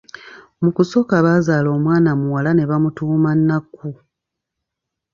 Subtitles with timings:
[0.63, 3.89] Mu kusooka bazaala omwana muwala ne bamutuuma Nakku.